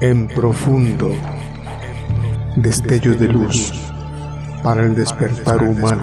[0.00, 1.12] en profundo,
[2.56, 3.72] destello de luz
[4.62, 6.02] para el despertar humano.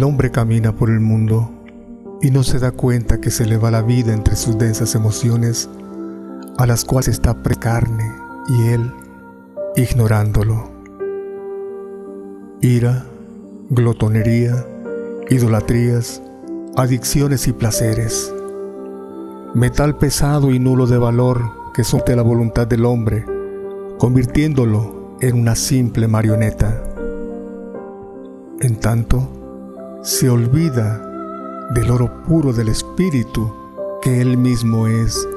[0.00, 1.50] El hombre camina por el mundo
[2.22, 5.68] y no se da cuenta que se le va la vida entre sus densas emociones,
[6.56, 8.10] a las cuales está precarne
[8.48, 8.90] y él
[9.76, 10.70] ignorándolo.
[12.62, 13.04] Ira,
[13.68, 14.64] glotonería,
[15.28, 16.22] idolatrías,
[16.78, 18.32] adicciones y placeres.
[19.52, 21.42] Metal pesado y nulo de valor
[21.74, 23.26] que somete la voluntad del hombre,
[23.98, 26.84] convirtiéndolo en una simple marioneta.
[28.62, 29.39] En tanto,
[30.02, 30.98] se olvida
[31.74, 33.52] del oro puro del Espíritu
[34.00, 35.28] que Él mismo es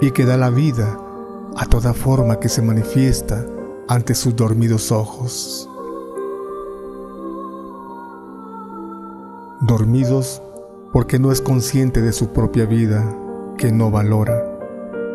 [0.00, 0.98] y que da la vida
[1.56, 3.46] a toda forma que se manifiesta
[3.88, 5.68] ante sus dormidos ojos.
[9.62, 10.42] Dormidos
[10.92, 13.04] porque no es consciente de su propia vida,
[13.56, 14.44] que no valora,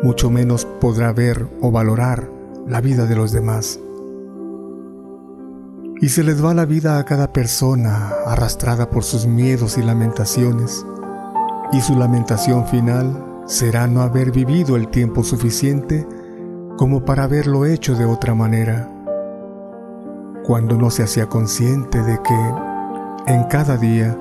[0.02, 2.28] mucho menos podrá ver o valorar
[2.66, 3.78] la vida de los demás.
[6.02, 10.86] Y se les va la vida a cada persona arrastrada por sus miedos y lamentaciones.
[11.72, 16.06] Y su lamentación final será no haber vivido el tiempo suficiente
[16.78, 18.90] como para haberlo hecho de otra manera.
[20.46, 22.54] Cuando no se hacía consciente de que
[23.26, 24.16] en cada día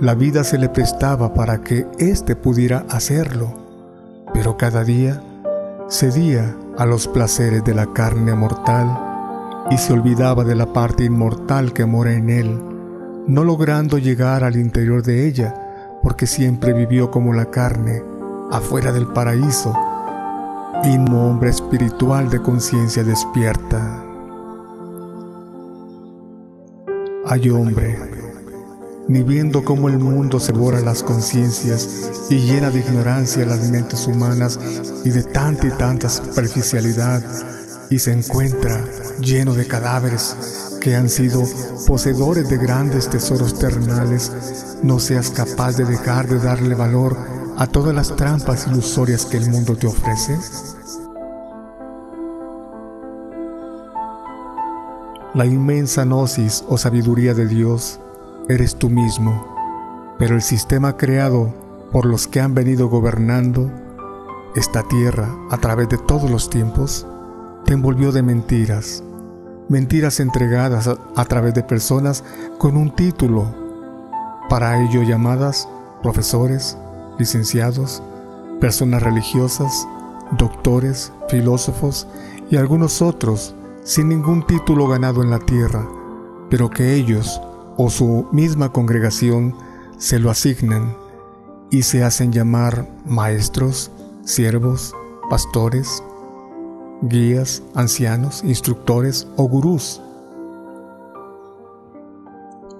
[0.00, 3.52] la vida se le prestaba para que éste pudiera hacerlo,
[4.32, 5.20] pero cada día
[5.88, 9.09] cedía a los placeres de la carne mortal
[9.70, 12.60] y se olvidaba de la parte inmortal que mora en él,
[13.26, 15.54] no logrando llegar al interior de ella,
[16.02, 18.02] porque siempre vivió como la carne,
[18.50, 19.72] afuera del paraíso,
[20.84, 24.04] inmo hombre espiritual de conciencia despierta.
[27.26, 27.96] Hay hombre,
[29.06, 34.06] ni viendo cómo el mundo se borra las conciencias y llena de ignorancia las mentes
[34.08, 34.58] humanas
[35.04, 37.22] y de tanta y tanta superficialidad,
[37.90, 38.84] y se encuentra
[39.20, 41.42] lleno de cadáveres que han sido
[41.86, 44.32] poseedores de grandes tesoros terrenales,
[44.82, 47.16] no seas capaz de dejar de darle valor
[47.58, 50.38] a todas las trampas ilusorias que el mundo te ofrece?
[55.34, 58.00] La inmensa gnosis o sabiduría de Dios
[58.48, 59.46] eres tú mismo,
[60.18, 61.54] pero el sistema creado
[61.92, 63.70] por los que han venido gobernando
[64.56, 67.06] esta tierra a través de todos los tiempos
[67.64, 69.02] te envolvió de mentiras,
[69.68, 72.24] mentiras entregadas a, través de personas
[72.58, 73.46] con un título,
[74.48, 75.68] para ello llamadas
[76.02, 76.76] profesores,
[77.18, 78.02] licenciados,
[78.60, 79.86] personas religiosas,
[80.38, 82.06] doctores, filósofos
[82.50, 83.54] y algunos otros
[83.84, 85.86] sin ningún título ganado en la tierra,
[86.48, 87.40] pero que ellos
[87.76, 89.54] o su misma congregación
[89.98, 90.96] se lo asignan
[91.70, 93.90] y se hacen llamar maestros,
[94.24, 94.94] siervos,
[95.30, 96.02] pastores,
[97.02, 100.00] guías, ancianos, instructores o gurús.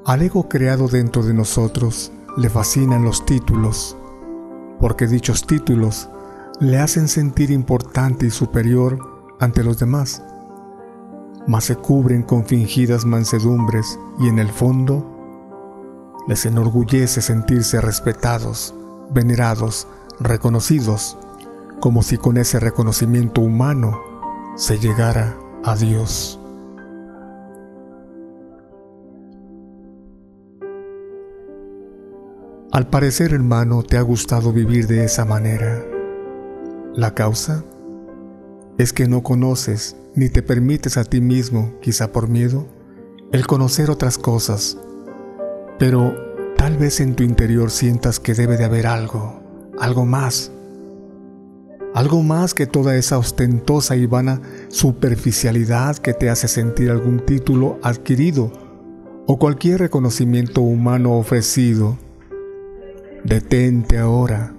[0.05, 3.97] Al ego creado dentro de nosotros le fascinan los títulos,
[4.79, 6.09] porque dichos títulos
[6.59, 8.99] le hacen sentir importante y superior
[9.39, 10.23] ante los demás,
[11.47, 15.07] mas se cubren con fingidas mansedumbres y en el fondo
[16.29, 18.75] les enorgullece sentirse respetados,
[19.11, 19.87] venerados,
[20.21, 21.17] reconocidos,
[21.81, 24.10] como si con ese reconocimiento humano
[24.57, 26.39] se llegara a Dios.
[32.73, 35.85] Al parecer, hermano, te ha gustado vivir de esa manera.
[36.95, 37.65] La causa
[38.79, 42.67] es que no conoces ni te permites a ti mismo, quizá por miedo,
[43.33, 44.79] el conocer otras cosas.
[45.79, 46.15] Pero
[46.57, 49.41] tal vez en tu interior sientas que debe de haber algo,
[49.79, 50.53] algo más
[52.01, 57.79] algo más que toda esa ostentosa y vana superficialidad que te hace sentir algún título
[57.83, 58.51] adquirido
[59.27, 61.99] o cualquier reconocimiento humano ofrecido.
[63.23, 64.55] Detente ahora.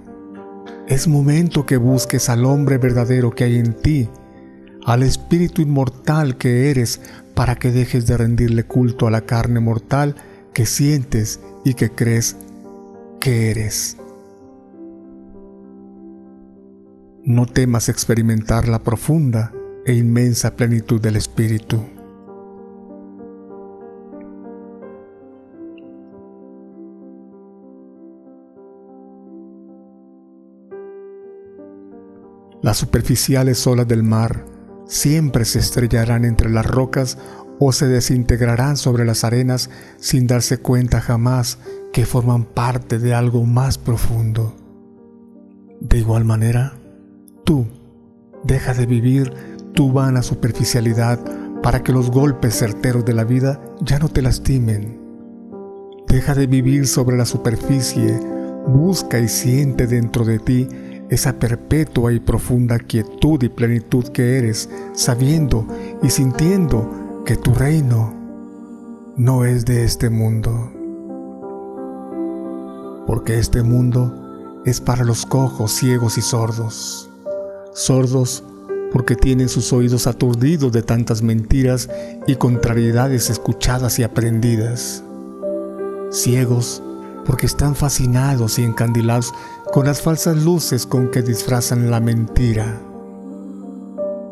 [0.86, 4.08] Es momento que busques al hombre verdadero que hay en ti,
[4.86, 7.00] al espíritu inmortal que eres,
[7.34, 10.14] para que dejes de rendirle culto a la carne mortal
[10.54, 12.36] que sientes y que crees
[13.18, 13.96] que eres.
[17.24, 19.52] No temas experimentar la profunda
[19.86, 21.80] e inmensa plenitud del Espíritu.
[32.60, 34.44] Las superficiales olas del mar
[34.86, 37.18] siempre se estrellarán entre las rocas
[37.60, 41.58] o se desintegrarán sobre las arenas sin darse cuenta jamás
[41.92, 44.56] que forman parte de algo más profundo.
[45.80, 46.81] De igual manera,
[47.44, 47.66] tú
[48.44, 49.32] deja de vivir
[49.74, 51.20] tu vana superficialidad
[51.62, 55.00] para que los golpes certeros de la vida ya no te lastimen.
[56.08, 58.18] Deja de vivir sobre la superficie,
[58.66, 60.68] busca y siente dentro de ti
[61.08, 65.66] esa perpetua y profunda quietud y plenitud que eres, sabiendo
[66.02, 68.14] y sintiendo que tu reino
[69.16, 70.72] no es de este mundo.
[73.06, 77.11] Porque este mundo es para los cojos, ciegos y sordos.
[77.74, 78.44] Sordos
[78.92, 81.88] porque tienen sus oídos aturdidos de tantas mentiras
[82.26, 85.02] y contrariedades escuchadas y aprendidas.
[86.10, 86.82] Ciegos
[87.24, 89.32] porque están fascinados y encandilados
[89.72, 92.78] con las falsas luces con que disfrazan la mentira.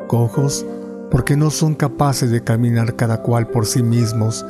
[0.07, 0.67] Cojos
[1.11, 4.45] porque no son capaces de caminar cada cual por sí mismos,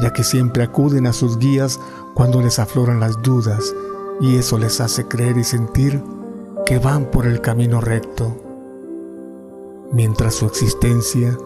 [0.00, 1.80] ya que siempre acuden a sus guías
[2.14, 3.74] cuando les afloran las dudas,
[4.20, 6.00] y eso les hace creer y sentir
[6.66, 8.46] que van por el camino recto
[9.92, 11.36] mientras su existencia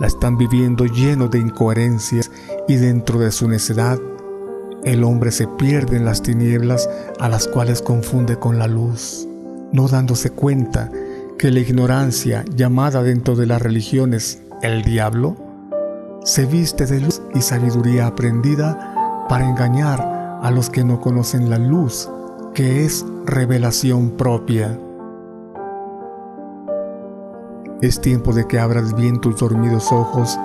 [0.00, 2.30] la están viviendo lleno de incoherencias
[2.66, 3.98] y dentro de su necedad,
[4.84, 6.88] el hombre se pierde en las tinieblas
[7.20, 9.26] a las cuales confunde con la luz,
[9.72, 10.90] no dándose cuenta
[11.38, 15.36] que la ignorancia llamada dentro de las religiones el diablo,
[16.24, 20.00] se viste de luz y sabiduría aprendida para engañar
[20.42, 22.08] a los que no conocen la luz,
[22.54, 24.78] que es revelación propia.
[27.82, 30.38] Es tiempo de que abras bien tus dormidos ojos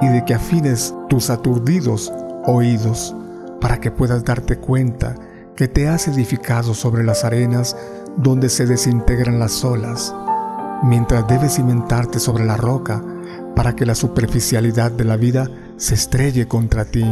[0.00, 2.12] y de que afines tus aturdidos
[2.46, 3.14] oídos
[3.60, 5.16] para que puedas darte cuenta
[5.56, 7.76] que te has edificado sobre las arenas
[8.16, 10.14] donde se desintegran las olas,
[10.84, 13.02] mientras debes cimentarte sobre la roca
[13.56, 17.04] para que la superficialidad de la vida se estrelle contra ti.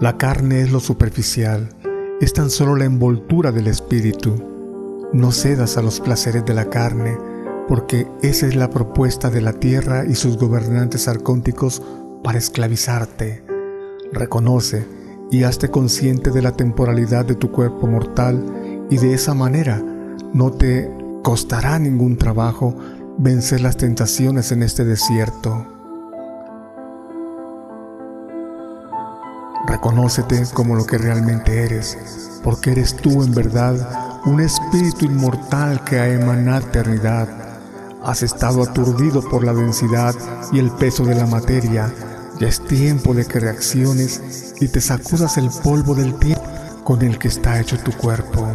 [0.00, 1.68] La carne es lo superficial,
[2.22, 4.42] es tan solo la envoltura del espíritu.
[5.12, 7.18] No cedas a los placeres de la carne,
[7.68, 11.82] porque esa es la propuesta de la tierra y sus gobernantes arcónticos
[12.24, 13.44] para esclavizarte.
[14.10, 14.86] Reconoce
[15.30, 19.84] y hazte consciente de la temporalidad de tu cuerpo mortal y de esa manera
[20.32, 20.90] no te
[21.22, 22.74] costará ningún trabajo
[23.18, 25.79] vencer las tentaciones en este desierto.
[29.66, 35.98] Reconócete como lo que realmente eres, porque eres tú en verdad un espíritu inmortal que
[35.98, 37.28] ha emanado eternidad.
[38.02, 40.14] Has estado aturdido por la densidad
[40.52, 41.92] y el peso de la materia.
[42.38, 46.42] Ya es tiempo de que reacciones y te sacudas el polvo del tiempo
[46.84, 48.48] con el que está hecho tu cuerpo.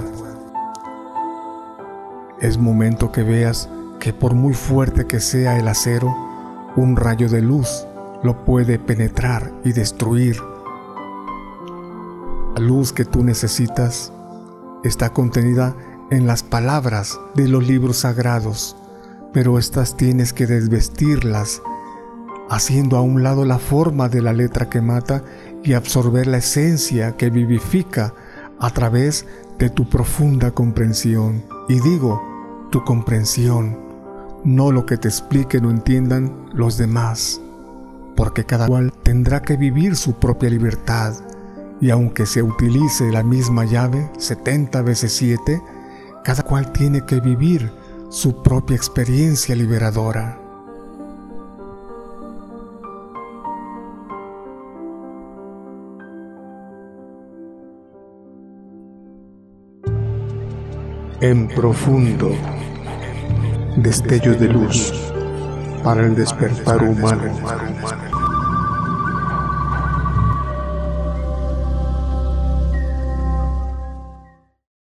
[2.42, 3.70] Es momento que veas
[4.00, 6.14] que por muy fuerte que sea el acero,
[6.76, 7.88] un rayo de luz
[8.24, 10.42] lo puede penetrar y destruir
[12.56, 14.14] la luz que tú necesitas
[14.84, 15.76] está contenida
[16.10, 18.78] en las palabras de los libros sagrados,
[19.34, 21.62] pero estas tienes que desvestirlas,
[22.50, 25.24] haciendo a un lado la forma de la letra que mata
[25.64, 28.14] y absorber la esencia que vivifica
[28.60, 29.26] a través
[29.60, 31.44] de tu profunda comprensión.
[31.68, 32.22] Y digo,
[32.72, 33.78] tu comprensión,
[34.46, 37.42] no lo que te expliquen o entiendan los demás,
[38.16, 41.16] porque cada cual tendrá que vivir su propia libertad
[41.82, 45.62] y aunque se utilice la misma llave 70 veces 7,
[46.24, 47.72] cada cual tiene que vivir
[48.10, 50.40] su propia experiencia liberadora.
[61.22, 62.32] En profundo,
[63.78, 64.94] destellos de luz
[65.84, 68.05] para el despertar humano.